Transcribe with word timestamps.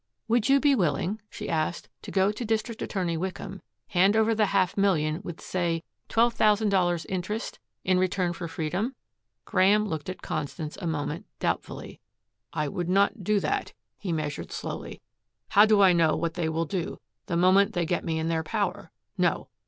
"Would 0.27 0.49
you 0.49 0.59
be 0.59 0.73
willing," 0.73 1.21
she 1.29 1.47
asked, 1.47 1.87
"to 2.01 2.09
go 2.09 2.31
to 2.31 2.43
District 2.43 2.81
Attorney 2.81 3.17
Wickham, 3.17 3.61
hand 3.89 4.15
over 4.15 4.33
the 4.33 4.47
half 4.47 4.75
million 4.75 5.21
with, 5.23 5.39
say, 5.39 5.83
twelve 6.09 6.33
thousand 6.33 6.69
dollars 6.69 7.05
interest, 7.05 7.59
in 7.83 7.99
return 7.99 8.33
for 8.33 8.47
freedom?" 8.47 8.95
Graeme 9.45 9.85
looked 9.85 10.09
at 10.09 10.23
Constance 10.23 10.75
a 10.77 10.87
moment 10.87 11.27
doubtfully. 11.37 11.99
"I 12.51 12.67
would 12.67 12.89
not 12.89 13.23
do 13.23 13.39
that," 13.41 13.73
he 13.99 14.11
measured 14.11 14.51
slowly. 14.51 15.01
"How 15.49 15.67
do 15.67 15.81
I 15.81 15.93
know 15.93 16.15
what 16.15 16.33
they 16.33 16.49
will 16.49 16.65
do, 16.65 16.99
the 17.27 17.37
moment 17.37 17.73
they 17.73 17.85
get 17.85 18.03
me 18.03 18.17
in 18.17 18.27
their 18.27 18.41
power? 18.41 18.89
No. 19.19 19.49